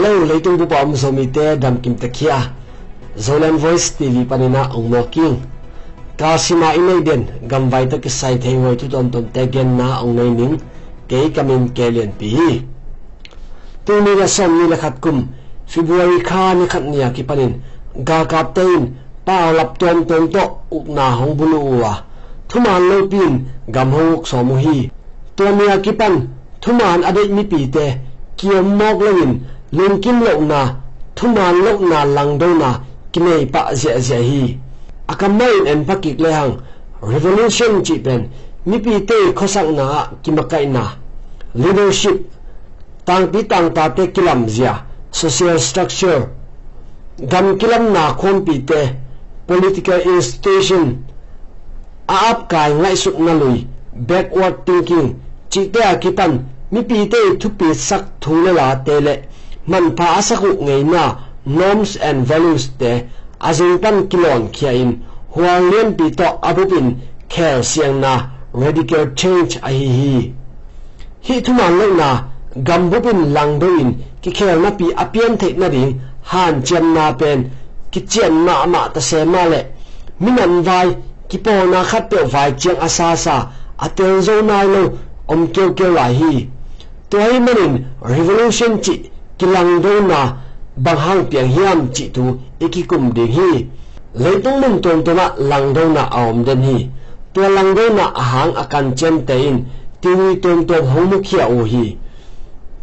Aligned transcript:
Hello, 0.00 0.24
leitung 0.24 0.56
bu 0.56 0.64
pam 0.64 0.96
zomi 0.96 1.26
te 1.28 1.56
dam 1.62 1.76
kim 1.82 1.94
takia. 1.94 2.38
Zolan 3.16 3.56
Voice 3.60 3.92
TV 3.98 4.24
panina 4.24 4.62
ong 4.72 4.88
mo 4.88 5.02
king. 5.12 5.36
Kasima 6.16 6.72
inay 6.72 7.04
din 7.04 7.22
gam 7.50 7.68
vai 7.68 7.84
ta 7.84 7.96
kisai 7.98 8.40
thei 8.40 8.56
ngoi 8.56 8.76
tu 8.80 8.88
tom 8.88 9.10
tom 9.12 9.24
tegen 9.34 9.76
na 9.76 10.00
ong 10.00 10.16
nei 10.16 10.30
ning 10.30 10.56
ke 11.08 11.28
kamin 11.36 11.68
kelian 11.76 12.12
pi. 12.18 12.32
Tu 13.84 13.92
ni 14.00 14.12
la 14.20 14.26
som 14.26 14.50
ni 14.58 14.64
la 14.72 14.76
khat 14.76 14.96
kum 15.04 15.28
February 15.68 16.18
kha 16.28 16.54
ni 16.54 16.64
khat 16.72 16.84
nia 16.92 17.12
ki 17.12 17.22
panin 17.28 17.52
ga 18.08 18.24
kap 18.24 18.54
tein 18.56 18.82
pa 19.26 19.52
lap 19.52 19.78
tom 19.78 20.06
tom 20.08 20.32
to 20.32 20.44
uk 20.76 20.86
na 20.96 21.04
hong 21.18 21.36
bulu 21.36 21.60
wa. 21.82 21.92
Thuman 22.48 22.80
lo 22.88 22.96
pin 23.12 23.32
gam 23.74 23.92
hong 23.92 24.24
so 24.24 24.42
mu 24.48 24.56
hi. 24.64 24.88
Tu 25.36 25.44
nia 25.58 25.76
ki 25.84 25.92
pan 25.92 26.14
thuman 26.62 27.04
ade 27.08 27.22
mi 27.36 27.44
pi 27.44 27.68
te 27.76 27.86
mọc 28.48 28.64
mok 28.80 28.96
lawin 29.06 29.32
lung 29.72 30.00
kim 30.00 30.20
lo 30.20 30.40
na 30.40 30.76
thuma 31.14 31.52
lo 31.52 31.78
na 31.78 32.04
lang 32.04 32.38
do 32.38 32.54
na 32.58 32.80
kinai 33.12 33.46
pa 33.52 33.74
zia 33.74 34.00
zia 34.00 34.18
hi. 34.18 34.58
Akamai 35.08 35.66
en 35.66 35.84
pakik 35.84 36.20
le 36.20 36.32
hang 36.32 36.60
revolution 37.02 37.82
chi 37.82 37.98
pen, 37.98 38.30
mi 38.66 38.78
pi 38.78 39.04
te 39.06 39.32
khosak 39.34 39.68
na 39.74 40.06
kimakai 40.22 40.66
na. 40.66 40.82
Leadership, 41.54 42.18
tang 43.04 43.30
pi 43.32 43.42
tang 43.42 43.74
ta 43.74 43.88
te 43.88 44.06
kilam 44.14 44.48
zia, 44.48 44.74
social 45.10 45.58
structure. 45.58 46.28
Gam 47.30 47.58
kilam 47.58 47.92
na 47.92 48.14
khom 48.14 48.44
pi 48.44 48.62
te, 48.64 48.94
political 49.46 50.00
institution. 50.00 51.04
A 52.08 52.16
ap 52.30 52.48
kai 52.48 52.72
ngai 52.72 52.96
suk 52.96 53.18
na 53.18 53.32
lui, 53.32 53.66
backward 53.94 54.66
thinking, 54.66 55.20
chi 55.50 55.70
te 55.72 55.80
a 55.80 55.96
kipan 55.98 56.44
mi 56.70 56.82
pi 56.82 57.08
te 57.08 57.18
thu 57.40 57.48
pi 57.58 57.74
sak 57.74 58.04
thu 58.20 58.42
le 58.44 58.52
la 58.52 58.74
te 58.84 59.00
le 59.00 59.14
man 59.70 59.94
pa 59.98 60.06
asaku 60.18 60.50
ngei 60.66 60.84
na 60.84 61.04
norms 61.46 61.96
and 62.08 62.26
values 62.26 62.64
te 62.80 62.92
azung 63.48 63.78
kilon 64.10 64.42
khia 64.52 64.72
in. 64.82 64.90
Huang 65.34 65.70
lien 65.70 65.88
pi 65.98 66.10
to 66.18 66.26
abupin 66.48 66.86
kher 67.28 67.62
siang 67.62 68.00
na 68.00 68.12
radical 68.52 69.04
change 69.20 69.56
a 69.62 69.70
hi 69.78 69.88
hi. 69.98 70.32
Hi 71.26 71.40
thuman 71.40 71.72
lo 71.78 71.86
na 72.00 72.10
Gambipin 72.66 73.32
lang 73.32 73.60
do 73.60 73.68
in. 73.78 73.90
Ki 74.22 74.30
kher 74.32 74.58
na 74.60 74.70
pi 74.70 74.86
apian 75.02 75.38
the 75.38 75.52
na 75.52 75.68
ding, 75.68 76.00
han 76.22 76.62
chem 76.64 76.94
na 76.94 77.12
pen, 77.12 77.50
ki 77.92 78.00
chen 78.12 78.44
na 78.44 78.66
ma 78.66 78.88
ta 78.88 79.00
se 79.00 79.24
ma 79.24 79.44
le. 79.44 79.60
Minan 80.18 80.62
vai, 80.62 80.96
ki 81.28 81.38
po 81.38 81.52
na 81.72 81.84
khat 81.84 82.10
pe 82.10 82.24
vai 82.24 82.50
chiang 82.60 82.80
asa 82.86 83.16
sa 83.16 83.36
atel 83.78 84.20
zo 84.20 84.42
na 84.42 84.62
lo, 84.62 84.98
om 85.28 85.46
kêu 85.54 85.74
kêu 85.74 85.92
lại 85.92 86.14
hi. 86.14 86.48
Tuai 87.10 87.40
manin, 87.40 87.84
revolution 88.02 88.82
chi 88.82 89.10
kilang 89.40 89.82
do 89.82 90.00
na 90.00 90.36
bang 90.76 91.00
hang 91.06 91.22
piang 91.30 91.48
hiam 91.48 91.88
chi 91.94 92.10
tu 92.14 92.24
ikikum 92.60 93.12
ding 93.16 93.32
hi. 93.32 93.64
Lấy 94.14 94.42
tung 94.44 94.60
leitung 94.60 94.82
tuần 94.82 95.04
ton 95.04 95.04
tona 95.04 95.26
lang 95.36 95.74
do 95.74 95.84
na 95.88 96.02
aom 96.02 96.44
den 96.44 96.62
hi. 96.62 96.86
Tua 97.34 97.48
lang 97.48 97.74
do 97.74 97.88
na 97.88 98.04
ahang 98.14 98.54
akan 98.54 98.94
chem 98.96 99.26
tein 99.26 99.64
tiwi 100.02 100.34
tuần 100.42 100.66
ton 100.66 100.86
homu 100.86 101.22
khia 101.24 101.44
o 101.44 101.64
hi. 101.64 101.96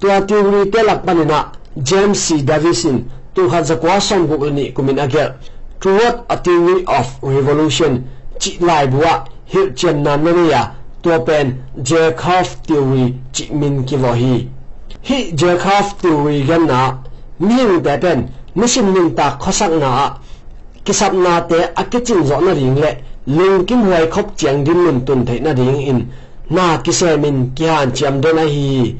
Tua 0.00 0.20
tiwi 0.20 0.70
te 0.72 0.82
lak 0.82 1.06
panina 1.06 1.52
James 1.76 2.18
C. 2.28 2.42
Davison, 2.42 3.02
tu 3.34 3.48
ha 3.48 3.62
zakwa 3.62 4.00
som 4.00 4.26
gu 4.26 4.50
ni 4.50 4.72
kumin 4.72 4.98
agel 4.98 5.34
toward 5.80 6.24
a 6.28 6.36
theory 6.36 6.84
of 6.86 7.06
revolution, 7.22 8.04
chi 8.38 8.56
lai 8.60 8.86
buwa 8.86 9.24
hil 9.44 9.74
chen 9.74 10.02
na 10.02 10.16
ya. 10.50 10.70
Tua 11.02 11.18
pen 11.18 11.62
Jacob 11.82 12.46
theory 12.66 13.14
chi 13.32 13.48
min 13.52 13.84
ki 13.84 13.96
lo 13.96 14.12
hi 14.12 14.48
hi 15.02 15.32
jekhaf 15.40 15.86
tu 16.02 16.10
wi 16.24 16.44
gan 16.48 16.66
na. 16.66 16.98
Ming 17.38 17.82
te 17.82 17.98
pen 18.02 18.28
mission 18.54 18.86
ning 18.94 19.14
ta 19.14 19.36
khosak 19.42 19.72
na. 19.82 19.90
Kisap 20.84 21.12
na 21.24 21.40
te 21.40 21.58
akichin 21.80 22.24
zo 22.28 22.40
na 22.40 22.52
ring 22.52 22.76
le. 22.82 22.90
Ling 23.26 23.64
kim 23.66 23.80
huai 23.86 24.06
khop 24.10 24.36
chiang 24.36 24.64
din 24.64 24.78
mun 24.84 25.04
tun 25.06 25.24
thei 25.26 25.40
na 25.40 25.52
ring 25.52 25.80
in. 25.90 26.00
Na 26.50 26.78
kise 26.84 27.16
min 27.22 27.52
ki 27.56 27.64
han 27.64 27.90
chiam 27.96 28.20
do 28.20 28.32
na 28.32 28.42
hi. 28.42 28.94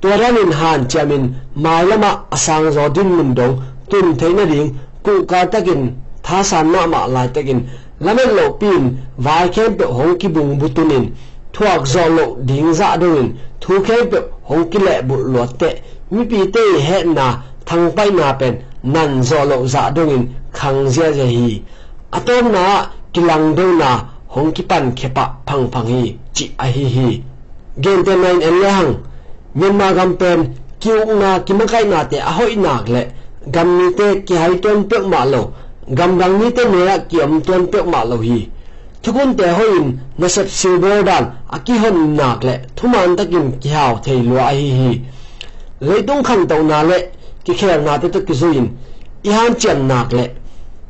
Toranin 0.00 0.52
han 0.52 0.88
chiamin 0.88 1.24
mai 1.54 1.84
lama 1.84 2.10
asang 2.30 2.72
zo 2.72 2.88
din 2.88 3.08
mun 3.16 3.34
dong 3.34 3.54
tun 3.90 4.16
thei 4.18 4.32
na 4.32 4.44
ring 4.44 4.68
ku 5.04 5.24
ka 5.30 5.44
takin 5.52 5.82
tha 6.22 6.42
san 6.42 6.72
na 6.72 6.86
ma 6.86 7.06
lai 7.06 7.28
takin 7.34 7.60
lamen 8.00 8.30
lo 8.36 8.44
pin 8.60 8.82
vai 9.24 9.48
khem 9.54 9.76
pe 9.78 9.84
hong 9.84 10.18
ki 10.20 10.28
bung 10.28 10.58
butunin 10.60 11.04
thuộc 11.52 11.86
do 11.86 12.06
lộ 12.06 12.36
điên 12.46 12.74
dạ 12.74 12.96
đường 12.96 13.30
thu 13.60 13.84
khế 13.84 14.04
biểu 14.04 14.22
hồng 14.44 14.70
kỳ 14.70 14.78
lệ 14.78 15.02
bộ 15.02 15.16
luật 15.16 15.48
tệ. 15.58 15.80
Mi 16.10 16.24
bị 16.24 16.38
tê 16.52 16.60
hẹn 16.80 17.14
na 17.14 17.42
thăng 17.66 17.94
bay 17.94 18.10
na 18.10 18.32
bèn 18.32 18.56
nằn 18.82 19.22
do 19.22 19.44
lộ 19.44 19.66
dạ 19.66 19.90
đường 19.90 20.26
khăng 20.52 20.88
dê 20.90 21.12
dê 21.12 21.24
hi 21.24 21.60
à 22.10 22.20
tôm 22.26 22.52
nà 22.52 22.86
kỳ 23.12 23.22
lăng 23.22 23.54
đô 23.54 23.72
nà 23.72 24.02
hồng 24.28 24.52
kỳ 24.52 24.64
bàn 24.68 24.92
khép 24.96 25.14
bạc 25.14 25.30
phăng 25.46 25.70
phăng 25.70 25.86
hì, 25.86 26.14
chị 26.34 26.50
a 26.56 26.64
hì 26.64 26.84
hì. 26.84 27.20
Gen 27.82 28.04
tên 28.06 28.22
này 28.22 28.34
em 28.40 28.60
lê 28.60 28.70
hằng. 28.70 28.94
Nhân 29.54 29.78
ma 29.78 29.92
gam 29.92 30.16
pen 30.16 30.44
kiu 30.80 31.04
na 31.04 31.38
kim 31.38 31.66
kai 31.66 31.84
na 31.84 32.04
te 32.04 32.18
a 32.18 32.30
hoi 32.30 32.56
nak 32.56 32.88
lệ. 32.88 33.06
Gam 33.52 33.78
ni 33.78 33.94
tê 33.98 34.14
ki 34.26 34.34
hai 34.34 34.54
tuân 34.62 34.88
tượng 34.88 35.10
mạ 35.10 35.24
lộ 35.24 35.48
gam 35.96 36.18
gam 36.18 36.38
ni 36.38 36.50
tê 36.50 36.64
nera 36.64 36.98
ki 36.98 37.18
om 37.18 37.40
tuân 37.40 37.66
tượng 37.66 37.90
mạ 37.90 38.04
lộ 38.04 38.16
hi 38.16 38.46
thukun 39.02 39.36
te 39.36 39.46
hoin, 39.58 39.98
nasat 40.18 40.48
silver 40.48 41.02
dan 41.04 41.24
aki 41.50 41.72
hon 41.82 42.16
nak 42.16 42.44
le, 42.44 42.54
thuman 42.76 43.16
takin 43.16 43.58
ki 43.60 43.68
haw 43.68 43.98
thei 44.04 44.22
lo 44.22 44.36
a 44.36 44.52
hi 44.52 44.70
hi. 44.78 45.00
Leitung 45.80 46.22
khang 46.22 46.48
tau 46.48 46.62
na 46.62 46.82
le, 46.82 46.98
ki 47.44 47.52
kher 47.54 47.80
na 47.82 47.98
te 47.98 48.08
to 48.08 48.20
ki 48.20 48.34
zuin. 48.34 48.66
I 49.24 49.30
han 49.30 49.54
chen 49.58 49.88
nak 49.88 50.12
le. 50.12 50.24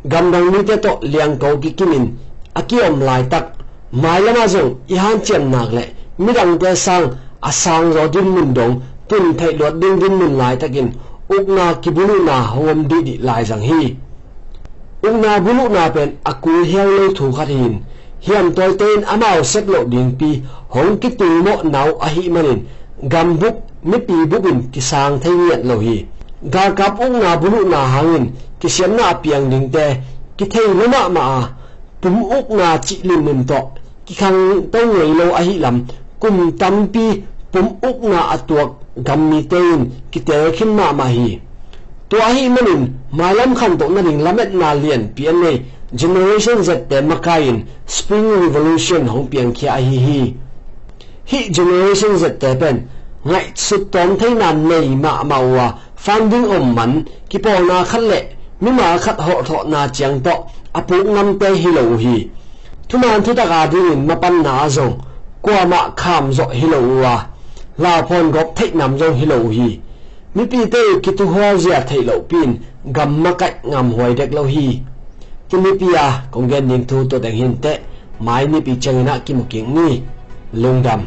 Gam 0.05 0.33
dang 0.33 0.53
ni 0.53 0.63
te 0.69 0.77
to 0.77 0.99
liang 1.03 1.39
ko 1.39 1.59
ki 1.63 1.71
kimin. 1.79 2.19
Aki 2.55 2.77
om 2.81 3.01
lai 3.01 3.23
tak. 3.31 3.45
Mai 3.93 4.21
lama 4.21 4.45
y 4.89 4.95
i 4.95 4.97
han 4.97 5.21
chen 5.25 5.51
nak 5.51 5.73
le. 5.73 5.85
Mirang 6.19 6.59
te 6.59 6.75
sang, 6.75 7.07
asang 7.41 7.93
ro 7.95 8.09
din 8.09 8.29
mun 8.35 8.55
dong, 8.55 8.83
tun 9.09 9.37
thai 9.39 9.53
lot 9.61 9.75
ding 9.81 9.99
din 10.01 10.15
mun 10.19 10.39
lai 10.39 10.57
takin. 10.57 10.89
Ukna 11.29 11.75
ki 11.83 11.91
bulu 11.91 12.25
na 12.25 12.43
hom 12.43 12.89
di 12.89 13.03
di 13.03 13.19
lai 13.19 13.45
jang 13.45 13.63
hi 13.63 13.97
ukna 15.03 15.41
bulu 15.41 15.69
na 15.69 15.89
pen 15.91 16.11
akul 16.25 16.65
hiao 16.65 16.91
lo 16.91 17.13
thu 17.17 17.33
khat 17.33 17.49
hin 17.49 17.75
hiam 18.21 18.55
toy 18.55 18.73
ten 18.79 19.03
amao 19.13 19.43
set 19.43 19.65
lo 19.69 19.85
ding 19.85 20.11
pi 20.19 20.43
hong 20.69 20.99
ki 21.01 21.09
tu 21.19 21.25
mo 21.45 21.55
nau 21.63 21.91
a 22.07 22.09
hi 22.09 22.29
manin 22.29 22.61
gam 23.13 23.39
buk 23.41 23.55
mi 23.83 23.99
pi 23.99 24.15
bukin 24.31 24.59
ki 24.73 24.81
sang 24.81 25.21
thai 25.21 25.33
nghiat 25.33 25.65
lo 25.65 25.79
hi 25.79 26.05
ga 26.53 26.71
kap 26.79 26.99
ung 27.01 27.21
na 27.23 27.37
bulu 27.37 27.61
na 27.73 27.81
hangin 27.95 28.25
ki 28.61 28.69
siam 28.69 28.97
na 28.97 29.13
piang 29.23 29.51
ding 29.51 29.71
te 29.75 29.87
ki 30.37 30.45
thei 30.53 30.69
lama 30.79 31.09
ma 31.09 31.49
pum 32.01 32.17
uk 32.39 32.51
na 32.51 32.77
chi 32.87 32.97
lim 33.03 33.25
mun 33.25 33.45
to 33.47 33.61
ki 34.07 34.15
khang 34.15 34.71
to 34.73 34.79
ngei 34.87 35.15
lo 35.19 35.27
a 35.41 35.43
hi 35.43 35.59
lam 35.65 35.77
kum 36.21 36.37
tam 36.61 36.75
pi 36.93 37.23
pum 37.53 37.67
uk 37.89 37.99
na 38.03 38.21
atuak 38.35 38.71
gam 39.07 39.31
mi 39.31 39.43
tein 39.51 39.81
ki 40.13 40.21
te 40.21 40.37
khin 40.57 40.71
ma 40.79 40.93
ma 40.93 41.05
hi 41.05 41.39
to 42.11 42.17
hi 42.21 42.49
manin 42.49 42.83
malam 43.13 43.55
khan 43.55 43.79
to 43.79 43.89
na 43.89 44.01
ring 44.01 44.21
lamet 44.27 44.51
na 44.55 44.75
lian 44.75 45.03
pian 45.15 45.37
nei 45.43 45.57
generation 45.95 46.63
z 46.63 46.71
te 46.89 47.01
makain, 47.01 47.67
spring 47.87 48.29
revolution, 48.29 49.07
hong 49.07 49.27
piang 49.31 49.53
khia 49.55 49.73
hi 49.73 49.97
hi. 50.07 50.35
Hi 51.31 51.49
generation 51.49 52.19
z 52.19 52.25
te 52.41 52.55
pen 52.61 52.89
ngai 53.25 53.53
su 53.55 53.77
tom 53.93 54.19
thai 54.19 54.35
na 54.35 54.53
nei 54.53 54.89
ma 54.89 55.23
mawa 55.25 55.73
funding 55.97 56.47
om 56.57 56.75
man 56.75 57.05
ki 57.29 57.39
po 57.39 57.51
na 57.69 57.85
khat 57.85 58.03
le 58.03 58.21
mi 58.61 58.71
ma 58.71 58.99
khat 58.99 59.21
ho 59.21 59.43
tho 59.43 59.63
na 59.69 59.89
chiang 59.89 60.21
to 60.21 60.35
apu 60.75 60.97
ngam 61.05 61.39
te 61.39 61.49
hi 61.55 61.71
lo 61.73 61.97
hi. 61.97 62.29
Thuman 62.89 63.23
thu 63.25 63.35
ta 63.35 63.45
ga 63.47 63.67
ding 63.67 64.07
ma 64.07 64.15
pan 64.15 64.43
na 64.43 64.69
zong 64.69 64.95
kwa 65.43 65.65
ma 65.65 65.81
kham 65.97 66.33
zo 66.33 66.45
hi 66.53 66.67
lo 66.69 66.81
wa 67.03 67.15
la 67.79 68.03
phon 68.09 68.31
gop 68.31 68.57
thai 68.57 68.71
nam 68.75 68.99
zong 68.99 69.15
hi 69.21 69.27
lo 69.27 69.49
hi 69.49 69.81
mi 70.35 70.47
pi 70.47 70.59
te 70.73 70.81
ki 71.03 71.13
tu 71.19 71.25
ho 71.27 71.57
zia 71.57 71.81
thai 71.89 72.03
lo 72.09 72.15
pin, 72.31 72.51
gam 72.97 73.11
ma 73.23 73.33
kai 73.41 73.53
ngam 73.71 73.93
hoi 73.97 74.15
dek 74.15 74.33
lo 74.33 74.43
hi. 74.45 74.83
Ki 75.49 75.57
mi 75.57 75.71
pi 75.81 75.89
a, 75.97 76.09
kong 76.33 76.49
gen 76.51 76.69
ning 76.69 76.85
thu 76.89 76.97
to 77.11 77.19
dang 77.19 77.37
hin 77.41 77.55
te, 77.63 77.73
mai 78.21 78.47
ni 78.47 78.61
pi 78.61 78.73
chang 78.81 79.05
na 79.05 79.19
ki 79.19 79.33
mu 79.35 79.45
king 79.53 79.75
ni 79.75 80.03
lungdam 80.53 81.01